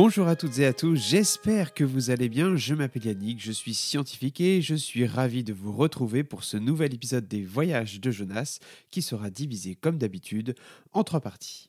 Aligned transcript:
Bonjour 0.00 0.28
à 0.28 0.36
toutes 0.36 0.60
et 0.60 0.64
à 0.64 0.72
tous, 0.72 0.94
j'espère 0.94 1.74
que 1.74 1.82
vous 1.82 2.10
allez 2.10 2.28
bien. 2.28 2.54
Je 2.54 2.72
m'appelle 2.72 3.04
Yannick, 3.04 3.42
je 3.42 3.50
suis 3.50 3.74
scientifique 3.74 4.40
et 4.40 4.62
je 4.62 4.76
suis 4.76 5.04
ravi 5.04 5.42
de 5.42 5.52
vous 5.52 5.72
retrouver 5.72 6.22
pour 6.22 6.44
ce 6.44 6.56
nouvel 6.56 6.94
épisode 6.94 7.26
des 7.26 7.42
Voyages 7.42 8.00
de 8.00 8.12
Jonas 8.12 8.60
qui 8.92 9.02
sera 9.02 9.28
divisé 9.28 9.74
comme 9.74 9.98
d'habitude 9.98 10.54
en 10.92 11.02
trois 11.02 11.18
parties. 11.18 11.68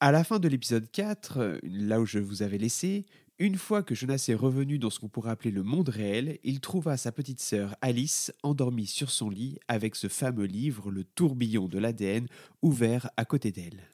À 0.00 0.12
la 0.12 0.24
fin 0.24 0.38
de 0.38 0.48
l'épisode 0.48 0.90
4, 0.90 1.60
là 1.62 2.00
où 2.00 2.06
je 2.06 2.18
vous 2.18 2.42
avais 2.42 2.56
laissé, 2.56 3.04
une 3.38 3.58
fois 3.58 3.82
que 3.82 3.94
Jonas 3.94 4.24
est 4.28 4.34
revenu 4.34 4.78
dans 4.78 4.88
ce 4.88 4.98
qu'on 4.98 5.10
pourrait 5.10 5.32
appeler 5.32 5.50
le 5.50 5.62
monde 5.62 5.90
réel, 5.90 6.38
il 6.42 6.60
trouva 6.60 6.96
sa 6.96 7.12
petite 7.12 7.42
sœur 7.42 7.76
Alice 7.82 8.32
endormie 8.42 8.86
sur 8.86 9.10
son 9.10 9.28
lit 9.28 9.58
avec 9.68 9.94
ce 9.94 10.08
fameux 10.08 10.46
livre, 10.46 10.90
Le 10.90 11.04
tourbillon 11.04 11.68
de 11.68 11.78
l'ADN, 11.78 12.28
ouvert 12.62 13.10
à 13.18 13.26
côté 13.26 13.52
d'elle. 13.52 13.90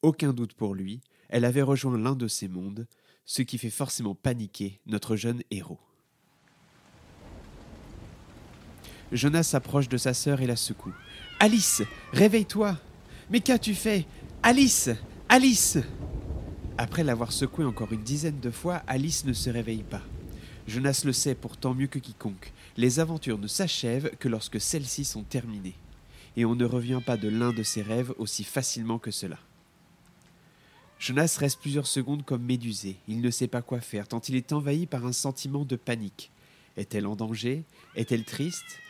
Aucun 0.00 0.32
doute 0.32 0.54
pour 0.54 0.74
lui, 0.74 1.02
elle 1.28 1.44
avait 1.44 1.62
rejoint 1.62 1.98
l'un 1.98 2.14
de 2.14 2.28
ces 2.28 2.48
mondes, 2.48 2.86
ce 3.24 3.42
qui 3.42 3.58
fait 3.58 3.70
forcément 3.70 4.14
paniquer 4.14 4.80
notre 4.86 5.16
jeune 5.16 5.42
héros. 5.50 5.80
Jonas 9.12 9.44
s'approche 9.44 9.88
de 9.88 9.96
sa 9.96 10.14
sœur 10.14 10.40
et 10.40 10.46
la 10.46 10.56
secoue. 10.56 10.94
Alice, 11.38 11.82
réveille-toi 12.12 12.76
Mais 13.30 13.40
qu'as-tu 13.40 13.74
fait? 13.74 14.06
Alice 14.42 14.90
Alice 15.28 15.78
Après 16.78 17.04
l'avoir 17.04 17.32
secouée 17.32 17.64
encore 17.64 17.92
une 17.92 18.02
dizaine 18.02 18.40
de 18.40 18.50
fois, 18.50 18.82
Alice 18.86 19.24
ne 19.24 19.32
se 19.32 19.50
réveille 19.50 19.82
pas. 19.82 20.02
Jonas 20.66 21.02
le 21.04 21.12
sait 21.12 21.34
pourtant 21.34 21.74
mieux 21.74 21.86
que 21.86 22.00
quiconque. 22.00 22.52
Les 22.76 22.98
aventures 22.98 23.38
ne 23.38 23.46
s'achèvent 23.46 24.10
que 24.18 24.28
lorsque 24.28 24.60
celles-ci 24.60 25.04
sont 25.04 25.22
terminées. 25.22 25.76
Et 26.36 26.44
on 26.44 26.56
ne 26.56 26.64
revient 26.64 27.00
pas 27.04 27.16
de 27.16 27.28
l'un 27.28 27.52
de 27.52 27.62
ses 27.62 27.82
rêves 27.82 28.12
aussi 28.18 28.44
facilement 28.44 28.98
que 28.98 29.10
cela. 29.10 29.38
Jonas 30.98 31.36
reste 31.38 31.60
plusieurs 31.60 31.86
secondes 31.86 32.24
comme 32.24 32.42
médusé. 32.42 32.96
Il 33.06 33.20
ne 33.20 33.30
sait 33.30 33.48
pas 33.48 33.62
quoi 33.62 33.80
faire, 33.80 34.08
tant 34.08 34.20
il 34.20 34.34
est 34.34 34.52
envahi 34.52 34.86
par 34.86 35.04
un 35.04 35.12
sentiment 35.12 35.64
de 35.64 35.76
panique. 35.76 36.30
Est-elle 36.76 37.06
en 37.06 37.16
danger? 37.16 37.64
Est-elle 37.94 38.24
triste? 38.24 38.80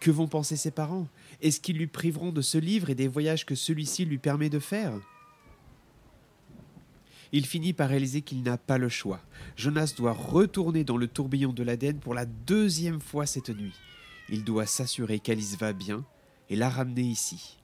Que 0.00 0.10
vont 0.10 0.28
penser 0.28 0.56
ses 0.56 0.70
parents? 0.70 1.08
Est-ce 1.40 1.60
qu'ils 1.60 1.78
lui 1.78 1.86
priveront 1.86 2.32
de 2.32 2.42
ce 2.42 2.58
livre 2.58 2.90
et 2.90 2.94
des 2.94 3.08
voyages 3.08 3.46
que 3.46 3.54
celui-ci 3.54 4.04
lui 4.04 4.18
permet 4.18 4.50
de 4.50 4.58
faire? 4.58 4.92
Il 7.32 7.46
finit 7.46 7.72
par 7.72 7.88
réaliser 7.88 8.22
qu'il 8.22 8.42
n'a 8.42 8.56
pas 8.56 8.78
le 8.78 8.88
choix. 8.88 9.20
Jonas 9.56 9.94
doit 9.96 10.12
retourner 10.12 10.84
dans 10.84 10.96
le 10.96 11.08
tourbillon 11.08 11.52
de 11.52 11.62
l'Aden 11.64 11.98
pour 11.98 12.14
la 12.14 12.24
deuxième 12.24 13.00
fois 13.00 13.26
cette 13.26 13.50
nuit. 13.50 13.74
Il 14.28 14.44
doit 14.44 14.66
s'assurer 14.66 15.18
qu'Alice 15.18 15.56
va 15.58 15.72
bien 15.72 16.04
et 16.48 16.56
la 16.56 16.68
ramener 16.68 17.02
ici. 17.02 17.58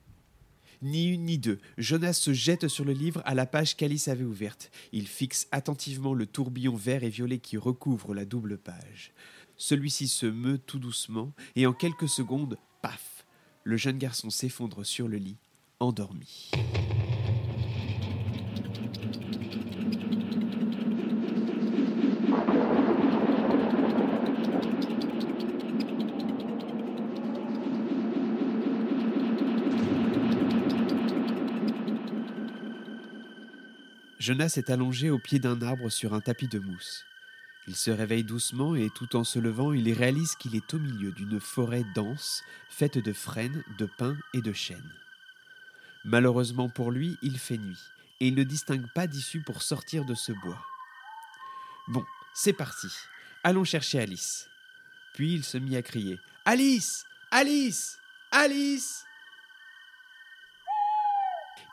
Ni 0.83 1.05
une 1.07 1.23
ni 1.23 1.37
deux, 1.37 1.59
Jonas 1.77 2.11
se 2.11 2.33
jette 2.33 2.67
sur 2.67 2.83
le 2.83 2.91
livre 2.91 3.21
à 3.23 3.35
la 3.35 3.45
page 3.45 3.77
qu'Alice 3.77 4.09
avait 4.09 4.25
ouverte. 4.25 4.69
Il 4.91 5.07
fixe 5.07 5.47
attentivement 5.53 6.13
le 6.13 6.25
tourbillon 6.25 6.75
vert 6.75 7.05
et 7.05 7.09
violet 7.09 7.39
qui 7.39 7.55
recouvre 7.55 8.13
la 8.13 8.25
double 8.25 8.57
page. 8.57 9.13
Celui-ci 9.55 10.09
se 10.09 10.25
meut 10.25 10.57
tout 10.57 10.79
doucement, 10.79 11.31
et 11.55 11.65
en 11.67 11.71
quelques 11.71 12.09
secondes, 12.09 12.57
paf, 12.81 13.25
le 13.63 13.77
jeune 13.77 13.97
garçon 13.97 14.29
s'effondre 14.29 14.85
sur 14.85 15.07
le 15.07 15.15
lit, 15.15 15.37
endormi. 15.79 16.51
Jonas 34.23 34.53
est 34.55 34.69
allongé 34.69 35.09
au 35.09 35.19
pied 35.19 35.37
d'un 35.37 35.61
arbre 35.61 35.89
sur 35.89 36.13
un 36.13 36.21
tapis 36.21 36.47
de 36.47 36.57
mousse. 36.57 37.03
Il 37.67 37.75
se 37.75 37.91
réveille 37.91 38.23
doucement 38.23 38.73
et 38.73 38.89
tout 38.89 39.17
en 39.17 39.25
se 39.25 39.37
levant, 39.37 39.73
il 39.73 39.91
réalise 39.91 40.35
qu'il 40.35 40.55
est 40.55 40.73
au 40.73 40.79
milieu 40.79 41.11
d'une 41.11 41.41
forêt 41.41 41.83
dense, 41.93 42.41
faite 42.69 42.97
de 42.97 43.11
frênes, 43.11 43.65
de 43.77 43.85
pins 43.85 44.15
et 44.33 44.39
de 44.39 44.53
chênes. 44.53 44.93
Malheureusement 46.05 46.69
pour 46.69 46.89
lui, 46.89 47.17
il 47.21 47.37
fait 47.37 47.57
nuit, 47.57 47.81
et 48.21 48.29
il 48.29 48.35
ne 48.35 48.43
distingue 48.43 48.87
pas 48.95 49.07
d'issue 49.07 49.41
pour 49.41 49.61
sortir 49.61 50.05
de 50.05 50.15
ce 50.15 50.31
bois. 50.31 50.63
Bon, 51.89 52.05
c'est 52.33 52.53
parti. 52.53 52.87
Allons 53.43 53.65
chercher 53.65 53.99
Alice. 53.99 54.47
Puis 55.15 55.33
il 55.33 55.43
se 55.43 55.57
mit 55.57 55.75
à 55.75 55.81
crier 55.81 56.17
Alice 56.45 57.03
Alice 57.29 57.97
Alice 58.31 59.03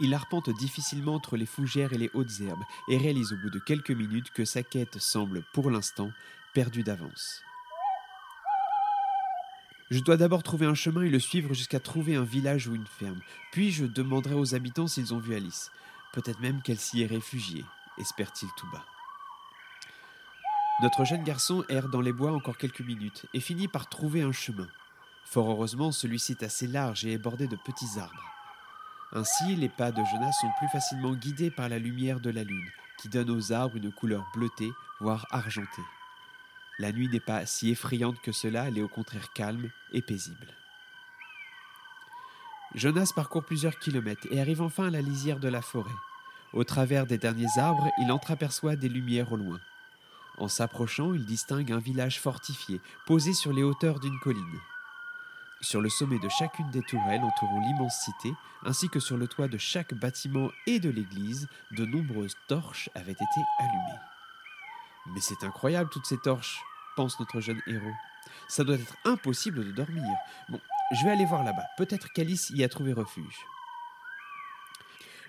il 0.00 0.14
arpente 0.14 0.50
difficilement 0.50 1.14
entre 1.14 1.36
les 1.36 1.46
fougères 1.46 1.92
et 1.92 1.98
les 1.98 2.10
hautes 2.14 2.40
herbes 2.40 2.64
et 2.88 2.96
réalise 2.96 3.32
au 3.32 3.36
bout 3.36 3.50
de 3.50 3.58
quelques 3.58 3.90
minutes 3.90 4.30
que 4.30 4.44
sa 4.44 4.62
quête 4.62 4.98
semble, 4.98 5.42
pour 5.52 5.70
l'instant, 5.70 6.10
perdue 6.54 6.82
d'avance. 6.82 7.42
Je 9.90 10.00
dois 10.00 10.16
d'abord 10.16 10.42
trouver 10.42 10.66
un 10.66 10.74
chemin 10.74 11.02
et 11.02 11.10
le 11.10 11.18
suivre 11.18 11.52
jusqu'à 11.52 11.80
trouver 11.80 12.14
un 12.14 12.22
village 12.22 12.68
ou 12.68 12.74
une 12.74 12.86
ferme. 12.86 13.20
Puis 13.50 13.72
je 13.72 13.84
demanderai 13.84 14.34
aux 14.34 14.54
habitants 14.54 14.86
s'ils 14.86 15.12
ont 15.12 15.18
vu 15.18 15.34
Alice. 15.34 15.70
Peut-être 16.12 16.40
même 16.40 16.62
qu'elle 16.62 16.78
s'y 16.78 17.02
est 17.02 17.06
réfugiée, 17.06 17.64
espère-t-il 17.98 18.48
tout 18.56 18.70
bas. 18.70 18.84
Notre 20.82 21.04
jeune 21.04 21.24
garçon 21.24 21.64
erre 21.68 21.88
dans 21.88 22.00
les 22.00 22.12
bois 22.12 22.32
encore 22.32 22.56
quelques 22.56 22.80
minutes 22.80 23.26
et 23.34 23.40
finit 23.40 23.68
par 23.68 23.88
trouver 23.88 24.22
un 24.22 24.32
chemin. 24.32 24.68
Fort 25.24 25.50
heureusement, 25.50 25.92
celui-ci 25.92 26.32
est 26.32 26.42
assez 26.44 26.66
large 26.66 27.04
et 27.04 27.12
est 27.12 27.18
bordé 27.18 27.48
de 27.48 27.56
petits 27.56 27.98
arbres. 27.98 28.39
Ainsi, 29.12 29.56
les 29.56 29.68
pas 29.68 29.90
de 29.90 30.04
Jonas 30.04 30.32
sont 30.40 30.50
plus 30.58 30.68
facilement 30.68 31.14
guidés 31.14 31.50
par 31.50 31.68
la 31.68 31.78
lumière 31.78 32.20
de 32.20 32.30
la 32.30 32.44
lune, 32.44 32.70
qui 32.98 33.08
donne 33.08 33.30
aux 33.30 33.52
arbres 33.52 33.76
une 33.76 33.92
couleur 33.92 34.24
bleutée, 34.34 34.70
voire 35.00 35.26
argentée. 35.30 35.82
La 36.78 36.92
nuit 36.92 37.08
n'est 37.08 37.20
pas 37.20 37.44
si 37.44 37.70
effrayante 37.70 38.20
que 38.22 38.32
cela, 38.32 38.68
elle 38.68 38.78
est 38.78 38.82
au 38.82 38.88
contraire 38.88 39.32
calme 39.32 39.70
et 39.92 40.00
paisible. 40.00 40.46
Jonas 42.74 43.12
parcourt 43.14 43.44
plusieurs 43.44 43.78
kilomètres 43.80 44.28
et 44.30 44.40
arrive 44.40 44.62
enfin 44.62 44.86
à 44.86 44.90
la 44.90 45.02
lisière 45.02 45.40
de 45.40 45.48
la 45.48 45.60
forêt. 45.60 45.90
Au 46.52 46.62
travers 46.62 47.06
des 47.06 47.18
derniers 47.18 47.58
arbres, 47.58 47.90
il 47.98 48.12
entreaperçoit 48.12 48.76
des 48.76 48.88
lumières 48.88 49.32
au 49.32 49.36
loin. 49.36 49.60
En 50.38 50.46
s'approchant, 50.46 51.12
il 51.14 51.24
distingue 51.24 51.72
un 51.72 51.80
village 51.80 52.20
fortifié, 52.20 52.80
posé 53.06 53.34
sur 53.34 53.52
les 53.52 53.64
hauteurs 53.64 53.98
d'une 53.98 54.18
colline. 54.20 54.60
Sur 55.62 55.82
le 55.82 55.90
sommet 55.90 56.18
de 56.18 56.28
chacune 56.30 56.70
des 56.70 56.82
tourelles 56.82 57.22
entourant 57.22 57.60
l'immense 57.60 58.00
cité, 58.00 58.32
ainsi 58.64 58.88
que 58.88 58.98
sur 58.98 59.18
le 59.18 59.28
toit 59.28 59.48
de 59.48 59.58
chaque 59.58 59.92
bâtiment 59.92 60.50
et 60.66 60.80
de 60.80 60.88
l'église, 60.88 61.48
de 61.72 61.84
nombreuses 61.84 62.34
torches 62.48 62.88
avaient 62.94 63.12
été 63.12 63.40
allumées. 63.58 64.00
Mais 65.12 65.20
c'est 65.20 65.44
incroyable 65.44 65.90
toutes 65.90 66.06
ces 66.06 66.18
torches, 66.18 66.62
pense 66.96 67.20
notre 67.20 67.40
jeune 67.40 67.60
héros. 67.66 67.92
Ça 68.48 68.64
doit 68.64 68.76
être 68.76 68.96
impossible 69.04 69.64
de 69.64 69.72
dormir. 69.72 70.16
Bon, 70.48 70.60
je 70.92 71.04
vais 71.04 71.10
aller 71.10 71.26
voir 71.26 71.44
là-bas. 71.44 71.66
Peut-être 71.76 72.10
qu'Alice 72.12 72.50
y 72.50 72.64
a 72.64 72.68
trouvé 72.68 72.94
refuge. 72.94 73.36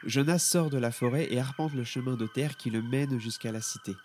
Jonas 0.06 0.40
sort 0.40 0.70
de 0.70 0.78
la 0.78 0.91
forêt 0.91 1.28
et 1.31 1.40
arpente 1.40 1.74
le 1.74 1.84
chemin 1.84 2.16
de 2.16 2.25
terre 2.25 2.56
qui 2.56 2.70
le 2.70 2.81
mène 2.81 3.20
jusqu'à 3.20 3.52
la 3.52 3.62
cité. 3.62 3.96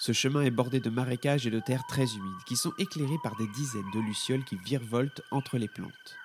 Ce 0.00 0.12
chemin 0.12 0.40
est 0.40 0.50
bordé 0.50 0.80
de 0.80 0.88
marécages 0.88 1.46
et 1.46 1.50
de 1.50 1.60
terres 1.60 1.86
très 1.86 2.14
humides, 2.14 2.42
qui 2.46 2.56
sont 2.56 2.72
éclairés 2.78 3.18
par 3.22 3.36
des 3.36 3.46
dizaines 3.48 3.90
de 3.92 4.00
lucioles 4.00 4.44
qui 4.44 4.56
virevoltent 4.56 5.20
entre 5.30 5.58
les 5.58 5.68
plantes. 5.68 6.16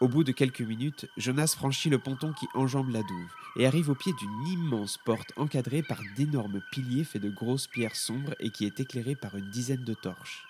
Au 0.00 0.08
bout 0.08 0.24
de 0.24 0.32
quelques 0.32 0.62
minutes, 0.62 1.06
Jonas 1.18 1.52
franchit 1.54 1.90
le 1.90 1.98
ponton 1.98 2.32
qui 2.32 2.46
enjambe 2.54 2.88
la 2.88 3.02
douve 3.02 3.30
et 3.56 3.66
arrive 3.66 3.90
au 3.90 3.94
pied 3.94 4.14
d'une 4.14 4.46
immense 4.46 4.96
porte 5.04 5.34
encadrée 5.36 5.82
par 5.82 6.00
d'énormes 6.16 6.62
piliers 6.72 7.04
faits 7.04 7.20
de 7.20 7.28
grosses 7.28 7.66
pierres 7.66 7.94
sombres 7.94 8.34
et 8.40 8.48
qui 8.48 8.64
est 8.64 8.80
éclairée 8.80 9.16
par 9.16 9.36
une 9.36 9.50
dizaine 9.50 9.84
de 9.84 9.92
torches. 9.92 10.46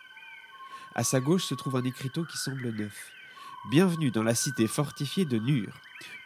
À 0.95 1.03
sa 1.03 1.19
gauche 1.19 1.45
se 1.45 1.57
trouve 1.57 1.75
un 1.75 1.85
écriteau 1.85 2.25
qui 2.25 2.39
semble 2.39 2.71
neuf. 2.71 3.11
Bienvenue 3.71 4.11
dans 4.11 4.23
la 4.23 4.35
cité 4.35 4.67
fortifiée 4.67 5.25
de 5.25 5.39
Nur. 5.39 5.73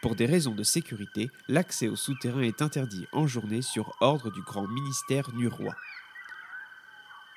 Pour 0.01 0.17
des 0.17 0.25
raisons 0.25 0.53
de 0.53 0.63
sécurité, 0.63 1.31
l'accès 1.47 1.87
au 1.87 1.95
souterrain 1.95 2.41
est 2.41 2.61
interdit 2.61 3.07
en 3.13 3.27
journée 3.27 3.61
sur 3.61 3.95
ordre 4.01 4.29
du 4.29 4.41
grand 4.41 4.67
ministère 4.67 5.33
nurois. 5.33 5.75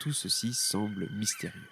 Tout 0.00 0.12
ceci 0.12 0.54
semble 0.54 1.08
mystérieux. 1.12 1.68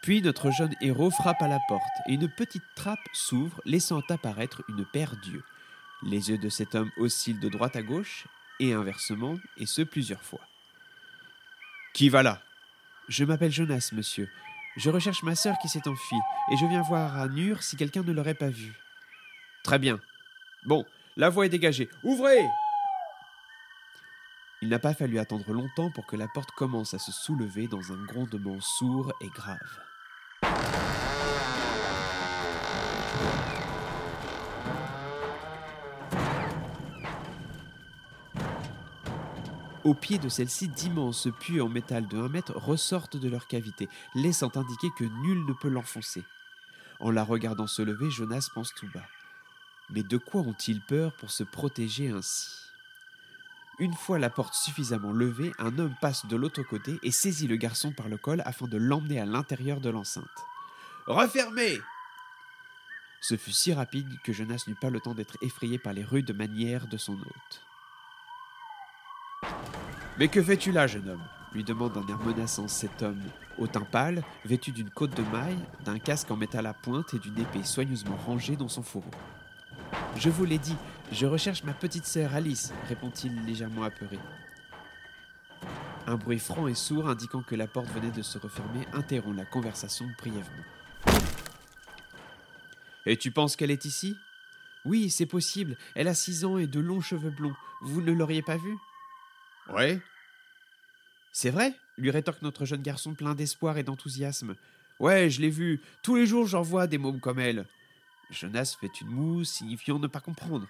Puis 0.00 0.22
notre 0.22 0.52
jeune 0.52 0.76
héros 0.80 1.10
frappe 1.10 1.42
à 1.42 1.48
la 1.48 1.58
porte 1.66 1.82
et 2.06 2.14
une 2.14 2.28
petite 2.28 2.62
trappe 2.76 3.00
s'ouvre, 3.12 3.60
laissant 3.64 4.00
apparaître 4.08 4.62
une 4.68 4.84
paire 4.84 5.16
d'yeux. 5.16 5.42
Les 6.04 6.30
yeux 6.30 6.38
de 6.38 6.48
cet 6.48 6.76
homme 6.76 6.92
oscillent 6.98 7.40
de 7.40 7.48
droite 7.48 7.74
à 7.74 7.82
gauche 7.82 8.28
et 8.60 8.74
inversement, 8.74 9.40
et 9.56 9.66
ce 9.66 9.82
plusieurs 9.82 10.22
fois. 10.22 10.46
Qui 11.94 12.10
va 12.10 12.22
là? 12.22 12.40
Je 13.08 13.24
m'appelle 13.24 13.50
Jonas, 13.50 13.90
monsieur. 13.92 14.30
Je 14.76 14.90
recherche 14.90 15.22
ma 15.22 15.34
sœur 15.34 15.56
qui 15.58 15.68
s'est 15.68 15.88
enfuie, 15.88 16.20
et 16.52 16.56
je 16.56 16.66
viens 16.66 16.82
voir 16.82 17.16
à 17.16 17.28
Nur 17.28 17.62
si 17.62 17.76
quelqu'un 17.76 18.02
ne 18.02 18.12
l'aurait 18.12 18.34
pas 18.34 18.50
vue. 18.50 18.74
Très 19.64 19.78
bien. 19.78 19.98
Bon, 20.66 20.84
la 21.16 21.30
voie 21.30 21.46
est 21.46 21.50
dégagée. 21.50 21.88
Ouvrez 22.02 22.46
Il 24.60 24.68
n'a 24.68 24.78
pas 24.78 24.92
fallu 24.92 25.18
attendre 25.18 25.50
longtemps 25.52 25.90
pour 25.90 26.06
que 26.06 26.16
la 26.16 26.28
porte 26.28 26.50
commence 26.50 26.92
à 26.92 26.98
se 26.98 27.10
soulever 27.10 27.68
dans 27.68 27.92
un 27.92 28.04
grondement 28.04 28.60
sourd 28.60 29.12
et 29.22 29.28
grave. 29.28 29.58
Au 39.86 39.94
pied 39.94 40.18
de 40.18 40.28
celle-ci, 40.28 40.66
d'immenses 40.66 41.28
puits 41.38 41.60
en 41.60 41.68
métal 41.68 42.08
de 42.08 42.18
1 42.18 42.28
mètre 42.28 42.56
ressortent 42.56 43.16
de 43.16 43.28
leur 43.28 43.46
cavité, 43.46 43.88
laissant 44.16 44.50
indiquer 44.56 44.88
que 44.98 45.04
nul 45.04 45.46
ne 45.46 45.52
peut 45.52 45.68
l'enfoncer. 45.68 46.24
En 46.98 47.12
la 47.12 47.22
regardant 47.22 47.68
se 47.68 47.82
lever, 47.82 48.10
Jonas 48.10 48.48
pense 48.52 48.74
tout 48.74 48.88
bas. 48.92 49.06
Mais 49.90 50.02
de 50.02 50.16
quoi 50.16 50.40
ont-ils 50.40 50.80
peur 50.80 51.12
pour 51.12 51.30
se 51.30 51.44
protéger 51.44 52.10
ainsi? 52.10 52.48
Une 53.78 53.94
fois 53.94 54.18
la 54.18 54.28
porte 54.28 54.54
suffisamment 54.54 55.12
levée, 55.12 55.52
un 55.60 55.78
homme 55.78 55.94
passe 56.00 56.26
de 56.26 56.34
l'autre 56.34 56.64
côté 56.64 56.98
et 57.04 57.12
saisit 57.12 57.46
le 57.46 57.54
garçon 57.54 57.92
par 57.92 58.08
le 58.08 58.16
col 58.16 58.42
afin 58.44 58.66
de 58.66 58.78
l'emmener 58.78 59.20
à 59.20 59.24
l'intérieur 59.24 59.80
de 59.80 59.90
l'enceinte. 59.90 60.26
Refermez 61.06 61.78
Ce 63.20 63.36
fut 63.36 63.52
si 63.52 63.72
rapide 63.72 64.08
que 64.24 64.32
Jonas 64.32 64.64
n'eut 64.66 64.74
pas 64.74 64.90
le 64.90 64.98
temps 64.98 65.14
d'être 65.14 65.38
effrayé 65.42 65.78
par 65.78 65.92
les 65.92 66.02
rudes 66.02 66.36
manières 66.36 66.88
de 66.88 66.96
son 66.96 67.12
hôte. 67.12 67.65
Mais 70.18 70.28
que 70.28 70.42
fais-tu 70.42 70.72
là, 70.72 70.86
jeune 70.86 71.08
homme? 71.10 71.22
lui 71.52 71.64
demande 71.64 71.94
d'un 71.94 72.06
air 72.06 72.18
menaçant 72.18 72.68
cet 72.68 73.02
homme, 73.02 73.22
au 73.58 73.66
teint 73.66 73.80
pâle, 73.80 74.22
vêtu 74.44 74.72
d'une 74.72 74.90
côte 74.90 75.16
de 75.16 75.22
maille, 75.32 75.58
d'un 75.84 75.98
casque 75.98 76.30
en 76.30 76.36
métal 76.36 76.66
à 76.66 76.74
pointe 76.74 77.14
et 77.14 77.18
d'une 77.18 77.38
épée 77.38 77.64
soigneusement 77.64 78.16
rangée 78.26 78.56
dans 78.56 78.68
son 78.68 78.82
fourreau. 78.82 79.10
Je 80.16 80.28
vous 80.28 80.44
l'ai 80.44 80.58
dit, 80.58 80.76
je 81.12 81.24
recherche 81.24 81.64
ma 81.64 81.72
petite 81.72 82.04
sœur 82.04 82.34
Alice, 82.34 82.72
répond-il 82.88 83.44
légèrement 83.46 83.84
apeuré. 83.84 84.18
Un 86.06 86.16
bruit 86.16 86.38
franc 86.38 86.66
et 86.66 86.74
sourd 86.74 87.08
indiquant 87.08 87.42
que 87.42 87.54
la 87.54 87.66
porte 87.66 87.88
venait 87.88 88.10
de 88.10 88.22
se 88.22 88.38
refermer 88.38 88.86
interrompt 88.92 89.36
la 89.36 89.46
conversation 89.46 90.06
brièvement. 90.18 90.64
Et 93.06 93.16
tu 93.16 93.30
penses 93.30 93.56
qu'elle 93.56 93.70
est 93.70 93.84
ici? 93.86 94.16
Oui, 94.84 95.10
c'est 95.10 95.26
possible. 95.26 95.76
Elle 95.94 96.08
a 96.08 96.14
six 96.14 96.44
ans 96.44 96.58
et 96.58 96.66
de 96.66 96.80
longs 96.80 97.00
cheveux 97.00 97.30
blonds. 97.30 97.54
Vous 97.80 98.02
ne 98.02 98.12
l'auriez 98.12 98.42
pas 98.42 98.56
vue? 98.56 98.76
Ouais. 99.72 100.00
C'est 101.32 101.50
vrai 101.50 101.74
lui 101.98 102.10
rétorque 102.10 102.42
notre 102.42 102.64
jeune 102.64 102.82
garçon 102.82 103.14
plein 103.14 103.34
d'espoir 103.34 103.78
et 103.78 103.82
d'enthousiasme. 103.82 104.54
Ouais, 104.98 105.30
je 105.30 105.40
l'ai 105.40 105.50
vue. 105.50 105.80
Tous 106.02 106.16
les 106.16 106.26
jours, 106.26 106.46
j'en 106.46 106.62
vois 106.62 106.86
des 106.86 106.98
mômes 106.98 107.20
comme 107.20 107.38
elle. 107.38 107.66
Jonas 108.30 108.76
fait 108.80 109.00
une 109.00 109.08
moue, 109.08 109.44
signifiant 109.44 109.98
ne 109.98 110.06
pas 110.06 110.20
comprendre. 110.20 110.66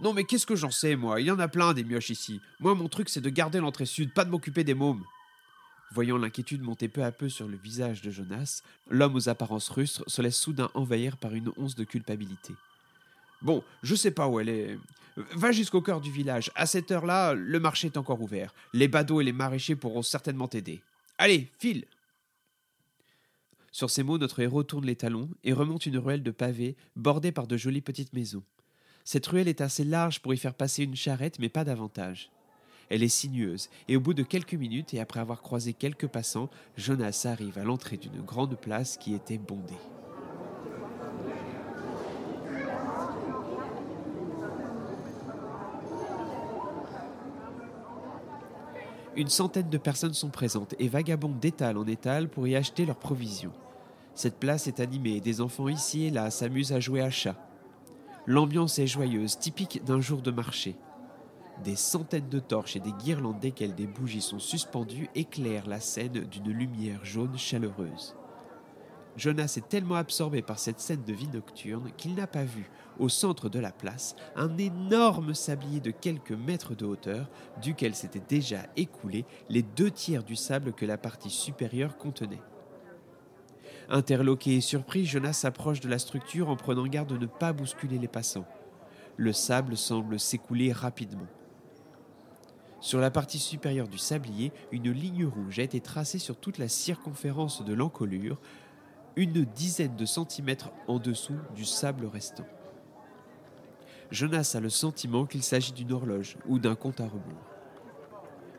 Non, 0.00 0.12
mais 0.12 0.24
qu'est-ce 0.24 0.46
que 0.46 0.56
j'en 0.56 0.70
sais, 0.70 0.96
moi? 0.96 1.20
Il 1.20 1.26
y 1.26 1.30
en 1.30 1.38
a 1.38 1.48
plein 1.48 1.72
des 1.72 1.84
mioches 1.84 2.10
ici. 2.10 2.40
Moi, 2.58 2.74
mon 2.74 2.88
truc, 2.88 3.08
c'est 3.08 3.20
de 3.20 3.30
garder 3.30 3.60
l'entrée 3.60 3.86
sud, 3.86 4.12
pas 4.12 4.24
de 4.24 4.30
m'occuper 4.30 4.64
des 4.64 4.74
mômes. 4.74 5.04
Voyant 5.92 6.18
l'inquiétude 6.18 6.62
monter 6.62 6.88
peu 6.88 7.04
à 7.04 7.12
peu 7.12 7.28
sur 7.28 7.46
le 7.46 7.56
visage 7.56 8.02
de 8.02 8.10
Jonas, 8.10 8.62
l'homme 8.90 9.14
aux 9.14 9.28
apparences 9.28 9.68
rustres 9.68 10.02
se 10.08 10.22
laisse 10.22 10.36
soudain 10.36 10.70
envahir 10.74 11.16
par 11.16 11.34
une 11.34 11.52
once 11.56 11.76
de 11.76 11.84
culpabilité. 11.84 12.54
Bon, 13.44 13.62
je 13.82 13.94
sais 13.94 14.10
pas 14.10 14.26
où 14.26 14.40
elle 14.40 14.48
est. 14.48 14.78
Va 15.16 15.52
jusqu'au 15.52 15.82
cœur 15.82 16.00
du 16.00 16.10
village. 16.10 16.50
À 16.54 16.64
cette 16.64 16.90
heure-là, 16.90 17.34
le 17.34 17.60
marché 17.60 17.88
est 17.88 17.98
encore 17.98 18.20
ouvert. 18.20 18.54
Les 18.72 18.88
badauds 18.88 19.20
et 19.20 19.24
les 19.24 19.32
maraîchers 19.32 19.76
pourront 19.76 20.02
certainement 20.02 20.48
t'aider. 20.48 20.80
Allez, 21.18 21.52
file 21.58 21.84
Sur 23.70 23.90
ces 23.90 24.02
mots, 24.02 24.18
notre 24.18 24.40
héros 24.40 24.62
tourne 24.62 24.86
les 24.86 24.96
talons 24.96 25.28
et 25.44 25.52
remonte 25.52 25.84
une 25.84 25.98
ruelle 25.98 26.22
de 26.22 26.30
pavés 26.30 26.74
bordée 26.96 27.32
par 27.32 27.46
de 27.46 27.58
jolies 27.58 27.82
petites 27.82 28.14
maisons. 28.14 28.42
Cette 29.04 29.26
ruelle 29.26 29.48
est 29.48 29.60
assez 29.60 29.84
large 29.84 30.20
pour 30.20 30.32
y 30.32 30.38
faire 30.38 30.54
passer 30.54 30.82
une 30.82 30.96
charrette, 30.96 31.38
mais 31.38 31.50
pas 31.50 31.64
davantage. 31.64 32.30
Elle 32.88 33.02
est 33.02 33.08
sinueuse, 33.08 33.68
et 33.88 33.96
au 33.96 34.00
bout 34.00 34.14
de 34.14 34.22
quelques 34.22 34.54
minutes, 34.54 34.94
et 34.94 35.00
après 35.00 35.20
avoir 35.20 35.42
croisé 35.42 35.74
quelques 35.74 36.08
passants, 36.08 36.50
Jonas 36.78 37.26
arrive 37.26 37.58
à 37.58 37.64
l'entrée 37.64 37.98
d'une 37.98 38.22
grande 38.22 38.58
place 38.58 38.96
qui 38.96 39.14
était 39.14 39.38
bondée. 39.38 39.74
Une 49.16 49.28
centaine 49.28 49.70
de 49.70 49.78
personnes 49.78 50.14
sont 50.14 50.30
présentes 50.30 50.74
et 50.80 50.88
vagabondent 50.88 51.38
d'étal 51.38 51.78
en 51.78 51.86
étal 51.86 52.28
pour 52.28 52.48
y 52.48 52.56
acheter 52.56 52.84
leurs 52.84 52.98
provisions. 52.98 53.52
Cette 54.14 54.40
place 54.40 54.66
est 54.66 54.80
animée 54.80 55.16
et 55.16 55.20
des 55.20 55.40
enfants 55.40 55.68
ici 55.68 56.06
et 56.06 56.10
là 56.10 56.30
s'amusent 56.30 56.72
à 56.72 56.80
jouer 56.80 57.00
à 57.00 57.10
chat. 57.10 57.36
L'ambiance 58.26 58.80
est 58.80 58.88
joyeuse, 58.88 59.38
typique 59.38 59.84
d'un 59.84 60.00
jour 60.00 60.20
de 60.20 60.32
marché. 60.32 60.76
Des 61.62 61.76
centaines 61.76 62.28
de 62.28 62.40
torches 62.40 62.74
et 62.74 62.80
des 62.80 62.92
guirlandes 62.92 63.38
desquelles 63.38 63.76
des 63.76 63.86
bougies 63.86 64.20
sont 64.20 64.40
suspendues 64.40 65.08
éclairent 65.14 65.68
la 65.68 65.78
scène 65.78 66.24
d'une 66.24 66.50
lumière 66.50 67.04
jaune 67.04 67.38
chaleureuse. 67.38 68.16
Jonas 69.16 69.54
est 69.56 69.68
tellement 69.68 69.94
absorbé 69.94 70.42
par 70.42 70.58
cette 70.58 70.80
scène 70.80 71.04
de 71.04 71.12
vie 71.12 71.28
nocturne 71.28 71.90
qu'il 71.96 72.14
n'a 72.14 72.26
pas 72.26 72.44
vu, 72.44 72.68
au 72.98 73.08
centre 73.08 73.48
de 73.48 73.58
la 73.58 73.70
place, 73.70 74.16
un 74.34 74.56
énorme 74.58 75.34
sablier 75.34 75.80
de 75.80 75.90
quelques 75.90 76.32
mètres 76.32 76.74
de 76.74 76.84
hauteur, 76.84 77.28
duquel 77.62 77.94
s'étaient 77.94 78.22
déjà 78.28 78.66
écoulés 78.76 79.24
les 79.48 79.62
deux 79.62 79.90
tiers 79.90 80.24
du 80.24 80.36
sable 80.36 80.72
que 80.72 80.86
la 80.86 80.98
partie 80.98 81.30
supérieure 81.30 81.96
contenait. 81.96 82.42
Interloqué 83.88 84.56
et 84.56 84.60
surpris, 84.60 85.04
Jonas 85.04 85.34
s'approche 85.34 85.80
de 85.80 85.88
la 85.88 85.98
structure 85.98 86.48
en 86.48 86.56
prenant 86.56 86.86
garde 86.86 87.12
de 87.12 87.18
ne 87.18 87.26
pas 87.26 87.52
bousculer 87.52 87.98
les 87.98 88.08
passants. 88.08 88.46
Le 89.16 89.32
sable 89.32 89.76
semble 89.76 90.18
s'écouler 90.18 90.72
rapidement. 90.72 91.26
Sur 92.80 93.00
la 93.00 93.10
partie 93.10 93.38
supérieure 93.38 93.88
du 93.88 93.96
sablier, 93.96 94.52
une 94.70 94.90
ligne 94.90 95.24
rouge 95.24 95.58
a 95.58 95.62
été 95.62 95.80
tracée 95.80 96.18
sur 96.18 96.36
toute 96.36 96.58
la 96.58 96.68
circonférence 96.68 97.64
de 97.64 97.72
l'encolure, 97.72 98.38
une 99.16 99.44
dizaine 99.44 99.96
de 99.96 100.06
centimètres 100.06 100.70
en 100.88 100.98
dessous 100.98 101.36
du 101.54 101.64
sable 101.64 102.06
restant. 102.06 102.46
Jonas 104.10 104.52
a 104.56 104.60
le 104.60 104.70
sentiment 104.70 105.26
qu'il 105.26 105.42
s'agit 105.42 105.72
d'une 105.72 105.92
horloge 105.92 106.36
ou 106.46 106.58
d'un 106.58 106.74
compte 106.74 107.00
à 107.00 107.04
rebours. 107.04 107.50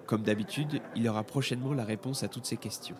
Comme 0.05 0.23
d'habitude, 0.23 0.81
il 0.95 1.07
aura 1.07 1.23
prochainement 1.23 1.73
la 1.73 1.83
réponse 1.83 2.23
à 2.23 2.27
toutes 2.27 2.45
ces 2.45 2.57
questions. 2.57 2.95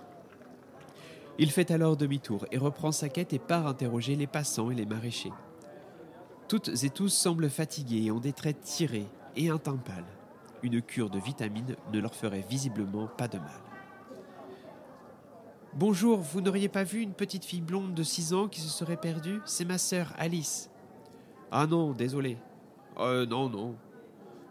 Il 1.37 1.51
fait 1.51 1.71
alors 1.71 1.97
demi-tour 1.97 2.45
et 2.51 2.57
reprend 2.57 2.91
sa 2.91 3.09
quête 3.09 3.33
et 3.33 3.39
part 3.39 3.67
interroger 3.67 4.15
les 4.15 4.27
passants 4.27 4.71
et 4.71 4.75
les 4.75 4.85
maraîchers. 4.85 5.33
Toutes 6.47 6.83
et 6.83 6.89
tous 6.89 7.09
semblent 7.09 7.49
fatigués 7.49 8.05
et 8.05 8.11
ont 8.11 8.19
des 8.19 8.33
traits 8.33 8.61
tirés 8.61 9.07
et 9.35 9.49
un 9.49 9.57
teint 9.57 9.77
pâle. 9.77 10.05
Une 10.63 10.81
cure 10.81 11.09
de 11.09 11.19
vitamines 11.19 11.75
ne 11.91 11.99
leur 11.99 12.15
ferait 12.15 12.45
visiblement 12.49 13.07
pas 13.07 13.27
de 13.27 13.37
mal. 13.37 13.74
Bonjour, 15.75 16.19
vous 16.19 16.39
n'auriez 16.39 16.69
pas 16.69 16.85
vu 16.85 17.01
une 17.01 17.11
petite 17.11 17.43
fille 17.43 17.59
blonde 17.59 17.93
de 17.93 18.01
6 18.01 18.33
ans 18.33 18.47
qui 18.47 18.61
se 18.61 18.69
serait 18.69 18.95
perdue? 18.95 19.41
C'est 19.43 19.65
ma 19.65 19.77
sœur 19.77 20.13
Alice. 20.17 20.69
Ah 21.51 21.67
non, 21.67 21.91
désolé. 21.91 22.37
Euh, 22.97 23.25
non, 23.25 23.49
non. 23.49 23.75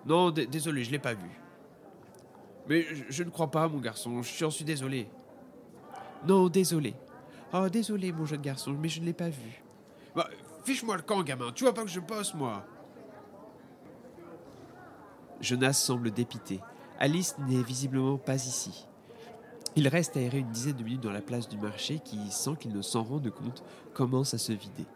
Non, 0.05 0.31
désolé, 0.31 0.85
je 0.85 0.91
l'ai 0.91 0.99
pas 0.99 1.15
vue. 1.15 1.41
Mais 2.69 2.83
je, 2.83 3.05
je, 3.09 3.23
ne 3.23 3.31
crois 3.31 3.51
pas, 3.51 3.67
mon 3.69 3.79
garçon, 3.79 4.21
je 4.21 4.51
suis 4.51 4.67
désolé. 4.67 5.09
Non, 6.29 6.51
désolé. 6.51 6.95
Oh, 7.55 7.71
désolé, 7.71 8.13
mon 8.13 8.27
jeune 8.27 8.43
garçon, 8.43 8.77
mais 8.79 8.91
je 8.91 9.01
ne 9.01 9.07
l'ai 9.07 9.15
pas 9.15 9.31
vue. 9.31 9.63
Bah, 10.15 10.29
fiche-moi 10.67 10.97
le 10.97 11.03
camp, 11.03 11.23
gamin, 11.23 11.53
tu 11.53 11.65
vois 11.65 11.73
pas 11.73 11.85
que 11.85 11.91
je 11.91 12.01
bosse, 12.01 12.35
moi. 12.35 12.67
Jonas 15.41 15.73
semble 15.73 16.11
dépité. 16.11 16.61
Alice 16.99 17.35
n'est 17.39 17.63
visiblement 17.63 18.19
pas 18.19 18.35
ici. 18.35 18.87
Il 19.77 19.89
reste 19.89 20.17
aéré 20.17 20.39
une 20.39 20.53
dizaine 20.53 20.77
de 20.77 20.85
minutes 20.85 21.01
dans 21.01 21.11
la 21.11 21.21
place 21.21 21.49
du 21.49 21.59
marché 21.59 21.99
qui, 21.99 22.31
sans 22.31 22.55
qu'il 22.55 22.73
ne 22.73 22.81
s'en 22.81 23.03
rende 23.03 23.29
compte, 23.31 23.65
commence 23.93 24.33
à 24.33 24.39
se 24.39 24.53
vider. 24.53 24.87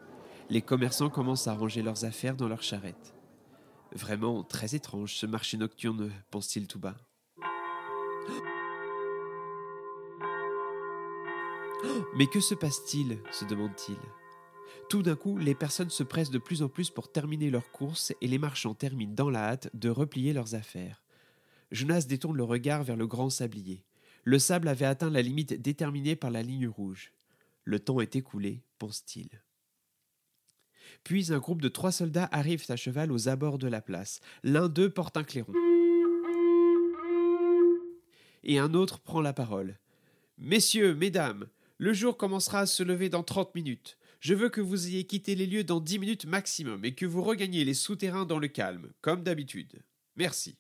Les 0.50 0.62
commerçants 0.62 1.10
commencent 1.10 1.48
à 1.48 1.54
ranger 1.54 1.82
leurs 1.82 2.04
affaires 2.04 2.36
dans 2.36 2.46
leurs 2.46 2.62
charrettes. 2.62 3.14
Vraiment 3.92 4.44
très 4.44 4.76
étrange 4.76 5.16
ce 5.16 5.26
marché 5.26 5.56
nocturne, 5.56 6.12
pense-t-il 6.30 6.68
tout 6.68 6.78
bas. 6.78 6.94
Mais 12.16 12.28
que 12.28 12.38
se 12.40 12.54
passe-t-il 12.54 13.18
se 13.32 13.44
demande-t-il. 13.44 13.98
Tout 14.88 15.02
d'un 15.02 15.16
coup, 15.16 15.38
les 15.38 15.56
personnes 15.56 15.90
se 15.90 16.04
pressent 16.04 16.30
de 16.30 16.38
plus 16.38 16.62
en 16.62 16.68
plus 16.68 16.90
pour 16.90 17.10
terminer 17.10 17.50
leurs 17.50 17.72
courses 17.72 18.14
et 18.20 18.28
les 18.28 18.38
marchands 18.38 18.74
terminent 18.74 19.14
dans 19.14 19.28
la 19.28 19.40
hâte 19.40 19.70
de 19.74 19.90
replier 19.90 20.32
leurs 20.32 20.54
affaires. 20.54 21.02
Jonas 21.72 22.06
détourne 22.08 22.36
le 22.36 22.44
regard 22.44 22.84
vers 22.84 22.96
le 22.96 23.08
grand 23.08 23.28
sablier. 23.28 23.84
Le 24.28 24.38
sable 24.38 24.68
avait 24.68 24.84
atteint 24.84 25.08
la 25.08 25.22
limite 25.22 25.54
déterminée 25.54 26.14
par 26.14 26.30
la 26.30 26.42
ligne 26.42 26.68
rouge. 26.68 27.14
Le 27.64 27.80
temps 27.80 28.02
est 28.02 28.14
écoulé, 28.14 28.60
pense-t-il. 28.78 29.30
Puis 31.02 31.32
un 31.32 31.38
groupe 31.38 31.62
de 31.62 31.70
trois 31.70 31.92
soldats 31.92 32.28
arrivent 32.30 32.66
à 32.68 32.76
cheval 32.76 33.10
aux 33.10 33.30
abords 33.30 33.56
de 33.56 33.68
la 33.68 33.80
place. 33.80 34.20
L'un 34.42 34.68
d'eux 34.68 34.90
porte 34.90 35.16
un 35.16 35.24
clairon. 35.24 35.54
Et 38.42 38.58
un 38.58 38.74
autre 38.74 39.00
prend 39.00 39.22
la 39.22 39.32
parole. 39.32 39.78
Messieurs, 40.36 40.94
mesdames, 40.94 41.46
le 41.78 41.94
jour 41.94 42.18
commencera 42.18 42.60
à 42.60 42.66
se 42.66 42.82
lever 42.82 43.08
dans 43.08 43.22
trente 43.22 43.54
minutes. 43.54 43.96
Je 44.20 44.34
veux 44.34 44.50
que 44.50 44.60
vous 44.60 44.88
ayez 44.88 45.04
quitté 45.04 45.36
les 45.36 45.46
lieux 45.46 45.64
dans 45.64 45.80
dix 45.80 45.98
minutes 45.98 46.26
maximum 46.26 46.84
et 46.84 46.94
que 46.94 47.06
vous 47.06 47.22
regagniez 47.22 47.64
les 47.64 47.72
souterrains 47.72 48.26
dans 48.26 48.38
le 48.38 48.48
calme, 48.48 48.92
comme 49.00 49.22
d'habitude. 49.22 49.80
Merci. 50.16 50.58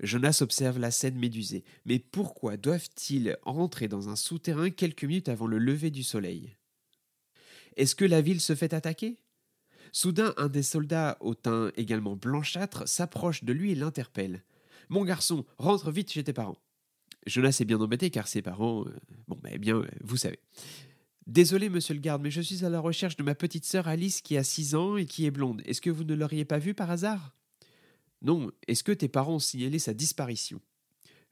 Jonas 0.00 0.38
observe 0.40 0.78
la 0.78 0.90
scène 0.90 1.18
médusée. 1.18 1.64
Mais 1.84 1.98
pourquoi 1.98 2.56
doivent-ils 2.56 3.36
rentrer 3.42 3.88
dans 3.88 4.08
un 4.08 4.16
souterrain 4.16 4.70
quelques 4.70 5.04
minutes 5.04 5.28
avant 5.28 5.46
le 5.46 5.58
lever 5.58 5.90
du 5.90 6.02
soleil? 6.02 6.56
Est-ce 7.76 7.94
que 7.94 8.04
la 8.04 8.20
ville 8.20 8.40
se 8.40 8.54
fait 8.54 8.74
attaquer? 8.74 9.18
Soudain, 9.92 10.34
un 10.36 10.48
des 10.48 10.62
soldats 10.62 11.16
au 11.20 11.34
teint 11.34 11.70
également 11.76 12.16
blanchâtre 12.16 12.88
s'approche 12.88 13.44
de 13.44 13.52
lui 13.52 13.72
et 13.72 13.76
l'interpelle. 13.76 14.42
Mon 14.88 15.04
garçon, 15.04 15.44
rentre 15.58 15.90
vite 15.90 16.10
chez 16.10 16.24
tes 16.24 16.32
parents. 16.32 16.58
Jonas 17.26 17.56
est 17.60 17.64
bien 17.64 17.80
embêté 17.80 18.10
car 18.10 18.28
ses 18.28 18.42
parents. 18.42 18.84
euh, 18.86 18.92
bon, 19.28 19.38
eh 19.50 19.58
bien, 19.58 19.76
euh, 19.76 19.88
vous 20.02 20.16
savez. 20.16 20.38
Désolé, 21.26 21.70
monsieur 21.70 21.94
le 21.94 22.00
garde, 22.00 22.22
mais 22.22 22.30
je 22.30 22.42
suis 22.42 22.64
à 22.64 22.68
la 22.68 22.80
recherche 22.80 23.16
de 23.16 23.22
ma 23.22 23.34
petite 23.34 23.64
sœur 23.64 23.88
Alice 23.88 24.20
qui 24.20 24.36
a 24.36 24.44
6 24.44 24.74
ans 24.74 24.96
et 24.96 25.06
qui 25.06 25.24
est 25.24 25.30
blonde. 25.30 25.62
Est-ce 25.64 25.80
que 25.80 25.90
vous 25.90 26.04
ne 26.04 26.14
l'auriez 26.14 26.44
pas 26.44 26.58
vue 26.58 26.74
par 26.74 26.90
hasard? 26.90 27.34
Non. 28.24 28.50
Est-ce 28.66 28.82
que 28.82 28.92
tes 28.92 29.08
parents 29.08 29.34
ont 29.34 29.38
signalé 29.38 29.78
sa 29.78 29.94
disparition? 29.94 30.60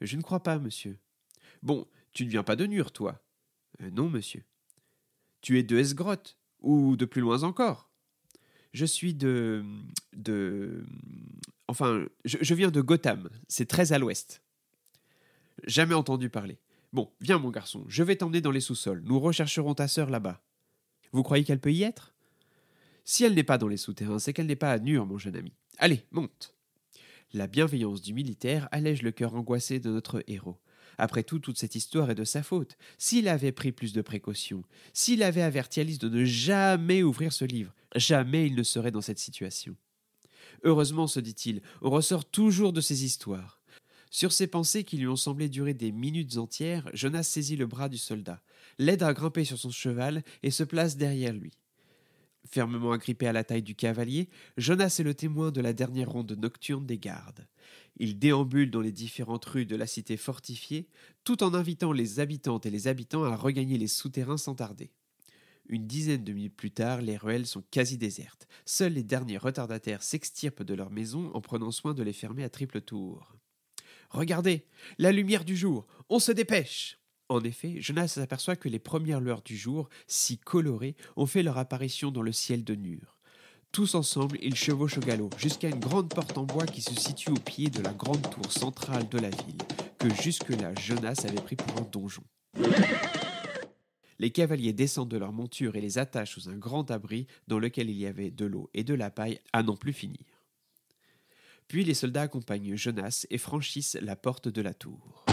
Je 0.00 0.16
ne 0.16 0.22
crois 0.22 0.42
pas, 0.42 0.58
monsieur. 0.58 0.98
Bon, 1.62 1.86
tu 2.12 2.24
ne 2.24 2.30
viens 2.30 2.42
pas 2.44 2.56
de 2.56 2.66
Nur, 2.66 2.92
toi? 2.92 3.20
Euh, 3.80 3.90
Non, 3.90 4.08
monsieur. 4.08 4.44
Tu 5.40 5.58
es 5.58 5.62
de 5.64 5.76
Esgrotte 5.78 6.38
Ou 6.60 6.96
de 6.96 7.04
plus 7.04 7.20
loin 7.20 7.42
encore? 7.42 7.90
Je 8.72 8.84
suis 8.86 9.12
de. 9.14 9.64
de. 10.14 10.84
Enfin, 11.68 12.06
je, 12.24 12.38
je 12.40 12.54
viens 12.54 12.70
de 12.70 12.80
Gotham. 12.80 13.28
C'est 13.48 13.66
très 13.68 13.92
à 13.92 13.98
l'ouest. 13.98 14.42
Jamais 15.64 15.94
entendu 15.94 16.30
parler. 16.30 16.58
Bon, 16.92 17.10
viens, 17.20 17.38
mon 17.38 17.50
garçon, 17.50 17.84
je 17.88 18.02
vais 18.02 18.16
t'emmener 18.16 18.40
dans 18.40 18.50
les 18.50 18.60
sous-sols. 18.60 19.02
Nous 19.04 19.18
rechercherons 19.20 19.74
ta 19.74 19.88
sœur 19.88 20.10
là-bas. 20.10 20.42
Vous 21.12 21.22
croyez 21.22 21.44
qu'elle 21.44 21.60
peut 21.60 21.72
y 21.72 21.82
être? 21.82 22.14
Si 23.04 23.24
elle 23.24 23.34
n'est 23.34 23.42
pas 23.42 23.58
dans 23.58 23.68
les 23.68 23.76
souterrains, 23.76 24.18
c'est 24.18 24.32
qu'elle 24.32 24.46
n'est 24.46 24.56
pas 24.56 24.72
à 24.72 24.78
Nur, 24.78 25.06
mon 25.06 25.18
jeune 25.18 25.36
ami. 25.36 25.52
Allez, 25.78 26.04
monte. 26.10 26.54
La 27.34 27.46
bienveillance 27.46 28.02
du 28.02 28.12
militaire 28.12 28.68
allège 28.72 29.00
le 29.00 29.10
cœur 29.10 29.34
angoissé 29.34 29.80
de 29.80 29.88
notre 29.88 30.22
héros. 30.26 30.58
Après 30.98 31.22
tout, 31.22 31.38
toute 31.38 31.56
cette 31.56 31.74
histoire 31.74 32.10
est 32.10 32.14
de 32.14 32.24
sa 32.24 32.42
faute. 32.42 32.76
S'il 32.98 33.26
avait 33.26 33.52
pris 33.52 33.72
plus 33.72 33.94
de 33.94 34.02
précautions, 34.02 34.64
s'il 34.92 35.22
avait 35.22 35.40
averti 35.40 35.80
Alice 35.80 35.98
de 35.98 36.10
ne 36.10 36.26
jamais 36.26 37.02
ouvrir 37.02 37.32
ce 37.32 37.46
livre, 37.46 37.74
jamais 37.96 38.46
il 38.46 38.54
ne 38.54 38.62
serait 38.62 38.90
dans 38.90 39.00
cette 39.00 39.18
situation. 39.18 39.74
Heureusement, 40.62 41.06
se 41.06 41.20
dit-il, 41.20 41.62
on 41.80 41.88
ressort 41.88 42.26
toujours 42.26 42.74
de 42.74 42.82
ces 42.82 43.02
histoires. 43.02 43.62
Sur 44.10 44.30
ces 44.30 44.46
pensées 44.46 44.84
qui 44.84 44.98
lui 44.98 45.08
ont 45.08 45.16
semblé 45.16 45.48
durer 45.48 45.72
des 45.72 45.90
minutes 45.90 46.36
entières, 46.36 46.90
Jonas 46.92 47.22
saisit 47.22 47.56
le 47.56 47.66
bras 47.66 47.88
du 47.88 47.96
soldat, 47.96 48.42
l'aide 48.78 49.02
à 49.02 49.14
grimper 49.14 49.46
sur 49.46 49.56
son 49.56 49.70
cheval 49.70 50.22
et 50.42 50.50
se 50.50 50.64
place 50.64 50.98
derrière 50.98 51.32
lui. 51.32 51.56
Fermement 52.48 52.92
agrippé 52.92 53.26
à 53.26 53.32
la 53.32 53.44
taille 53.44 53.62
du 53.62 53.74
cavalier, 53.74 54.28
Jonas 54.56 54.96
est 54.98 55.04
le 55.04 55.14
témoin 55.14 55.50
de 55.50 55.60
la 55.60 55.72
dernière 55.72 56.10
ronde 56.10 56.32
nocturne 56.32 56.86
des 56.86 56.98
gardes. 56.98 57.46
Il 57.96 58.18
déambule 58.18 58.70
dans 58.70 58.80
les 58.80 58.92
différentes 58.92 59.44
rues 59.44 59.66
de 59.66 59.76
la 59.76 59.86
cité 59.86 60.16
fortifiée, 60.16 60.88
tout 61.24 61.44
en 61.44 61.54
invitant 61.54 61.92
les 61.92 62.20
habitantes 62.20 62.66
et 62.66 62.70
les 62.70 62.88
habitants 62.88 63.24
à 63.24 63.36
regagner 63.36 63.78
les 63.78 63.86
souterrains 63.86 64.36
sans 64.36 64.54
tarder. 64.54 64.90
Une 65.68 65.86
dizaine 65.86 66.24
de 66.24 66.32
minutes 66.32 66.56
plus 66.56 66.72
tard, 66.72 67.00
les 67.00 67.16
ruelles 67.16 67.46
sont 67.46 67.62
quasi 67.70 67.96
désertes. 67.96 68.48
Seuls 68.64 68.94
les 68.94 69.04
derniers 69.04 69.38
retardataires 69.38 70.02
s'extirpent 70.02 70.64
de 70.64 70.74
leurs 70.74 70.90
maisons 70.90 71.30
en 71.34 71.40
prenant 71.40 71.70
soin 71.70 71.94
de 71.94 72.02
les 72.02 72.12
fermer 72.12 72.42
à 72.42 72.50
triple 72.50 72.80
tour. 72.80 73.36
Regardez, 74.10 74.66
la 74.98 75.12
lumière 75.12 75.44
du 75.44 75.56
jour, 75.56 75.86
on 76.08 76.18
se 76.18 76.32
dépêche. 76.32 76.98
En 77.32 77.42
effet, 77.44 77.80
Jonas 77.80 78.08
s'aperçoit 78.08 78.56
que 78.56 78.68
les 78.68 78.78
premières 78.78 79.22
lueurs 79.22 79.40
du 79.40 79.56
jour, 79.56 79.88
si 80.06 80.36
colorées, 80.36 80.96
ont 81.16 81.24
fait 81.24 81.42
leur 81.42 81.56
apparition 81.56 82.10
dans 82.10 82.20
le 82.20 82.30
ciel 82.30 82.62
de 82.62 82.74
Nur. 82.74 83.16
Tous 83.72 83.94
ensemble, 83.94 84.36
ils 84.42 84.54
chevauchent 84.54 84.98
au 84.98 85.00
galop 85.00 85.30
jusqu'à 85.38 85.70
une 85.70 85.80
grande 85.80 86.12
porte 86.12 86.36
en 86.36 86.44
bois 86.44 86.66
qui 86.66 86.82
se 86.82 86.94
situe 86.94 87.30
au 87.30 87.36
pied 87.36 87.70
de 87.70 87.80
la 87.80 87.94
grande 87.94 88.28
tour 88.30 88.52
centrale 88.52 89.08
de 89.08 89.18
la 89.18 89.30
ville, 89.30 89.56
que 89.98 90.12
jusque-là 90.12 90.74
Jonas 90.74 91.22
avait 91.26 91.40
pris 91.40 91.56
pour 91.56 91.74
un 91.78 91.88
donjon. 91.90 92.22
Les 94.18 94.30
cavaliers 94.30 94.74
descendent 94.74 95.08
de 95.08 95.16
leur 95.16 95.32
monture 95.32 95.74
et 95.76 95.80
les 95.80 95.96
attachent 95.96 96.34
sous 96.34 96.50
un 96.50 96.58
grand 96.58 96.90
abri 96.90 97.26
dans 97.48 97.58
lequel 97.58 97.88
il 97.88 97.96
y 97.96 98.04
avait 98.04 98.30
de 98.30 98.44
l'eau 98.44 98.68
et 98.74 98.84
de 98.84 98.92
la 98.92 99.10
paille 99.10 99.40
à 99.54 99.62
n'en 99.62 99.76
plus 99.76 99.94
finir. 99.94 100.20
Puis 101.66 101.82
les 101.82 101.94
soldats 101.94 102.22
accompagnent 102.22 102.76
Jonas 102.76 103.24
et 103.30 103.38
franchissent 103.38 103.96
la 104.02 104.16
porte 104.16 104.48
de 104.48 104.60
la 104.60 104.74
tour. 104.74 105.24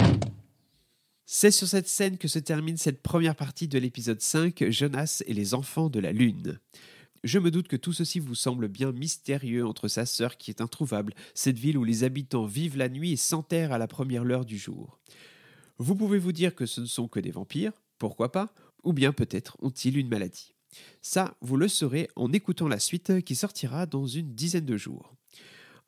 C'est 1.32 1.52
sur 1.52 1.68
cette 1.68 1.88
scène 1.88 2.18
que 2.18 2.28
se 2.28 2.40
termine 2.40 2.78
cette 2.78 3.04
première 3.04 3.36
partie 3.36 3.68
de 3.68 3.78
l'épisode 3.78 4.20
5, 4.20 4.72
Jonas 4.72 5.22
et 5.28 5.36
les 5.36 5.54
enfants 5.54 5.88
de 5.88 6.00
la 6.00 6.12
Lune. 6.12 6.60
Je 7.24 7.38
me 7.38 7.52
doute 7.52 7.68
que 7.68 7.76
tout 7.76 7.94
ceci 7.94 8.20
vous 8.20 8.34
semble 8.34 8.68
bien 8.68 8.92
mystérieux 8.92 9.64
entre 9.64 9.90
sa 9.90 10.08
sœur 10.08 10.38
qui 10.38 10.50
est 10.50 10.60
introuvable, 10.60 11.14
cette 11.36 11.60
ville 11.60 11.78
où 11.78 11.84
les 11.84 12.04
habitants 12.04 12.48
vivent 12.48 12.78
la 12.78 12.90
nuit 12.90 13.12
et 13.12 13.16
s'enterrent 13.16 13.74
à 13.74 13.78
la 13.78 13.86
première 13.86 14.24
heure 14.26 14.44
du 14.44 14.58
jour. 14.58 14.98
Vous 15.78 15.94
pouvez 15.94 16.18
vous 16.18 16.32
dire 16.32 16.56
que 16.56 16.66
ce 16.66 16.82
ne 16.82 16.88
sont 16.88 17.08
que 17.08 17.20
des 17.20 17.30
vampires, 17.30 17.74
pourquoi 18.00 18.32
pas, 18.32 18.52
ou 18.84 18.92
bien 18.92 19.14
peut-être 19.14 19.56
ont-ils 19.62 20.00
une 20.00 20.10
maladie. 20.10 20.56
Ça, 21.04 21.38
vous 21.42 21.58
le 21.58 21.68
saurez 21.68 22.10
en 22.16 22.34
écoutant 22.34 22.68
la 22.68 22.80
suite 22.80 23.22
qui 23.22 23.36
sortira 23.36 23.86
dans 23.86 24.08
une 24.08 24.34
dizaine 24.34 24.66
de 24.66 24.78
jours. 24.78 25.14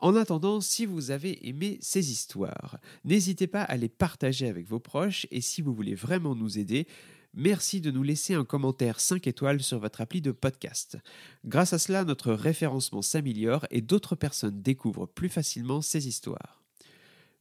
En 0.01 0.15
attendant, 0.15 0.61
si 0.61 0.87
vous 0.87 1.11
avez 1.11 1.47
aimé 1.47 1.77
ces 1.79 2.11
histoires, 2.11 2.79
n'hésitez 3.05 3.45
pas 3.45 3.61
à 3.61 3.77
les 3.77 3.87
partager 3.87 4.47
avec 4.47 4.67
vos 4.67 4.79
proches 4.79 5.27
et 5.29 5.41
si 5.41 5.61
vous 5.61 5.75
voulez 5.75 5.93
vraiment 5.93 6.33
nous 6.33 6.57
aider, 6.57 6.87
merci 7.35 7.81
de 7.81 7.91
nous 7.91 8.01
laisser 8.01 8.33
un 8.33 8.43
commentaire 8.43 8.99
5 8.99 9.27
étoiles 9.27 9.61
sur 9.61 9.77
votre 9.77 10.01
appli 10.01 10.19
de 10.19 10.31
podcast. 10.31 10.97
Grâce 11.45 11.73
à 11.73 11.79
cela, 11.79 12.03
notre 12.03 12.33
référencement 12.33 13.03
s'améliore 13.03 13.67
et 13.69 13.81
d'autres 13.81 14.15
personnes 14.15 14.63
découvrent 14.63 15.05
plus 15.05 15.29
facilement 15.29 15.83
ces 15.83 16.07
histoires. 16.07 16.63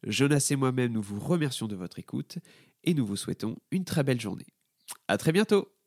Jonas 0.07 0.49
et 0.51 0.57
moi-même, 0.57 0.93
nous 0.93 1.03
vous 1.03 1.19
remercions 1.19 1.67
de 1.67 1.77
votre 1.77 1.99
écoute 1.99 2.39
et 2.85 2.93
nous 2.93 3.07
vous 3.07 3.17
souhaitons 3.17 3.57
une 3.71 3.87
très 3.87 4.05
belle 4.05 4.21
journée. 4.21 4.47
À 5.09 5.17
très 5.17 5.33
bientôt! 5.33 5.80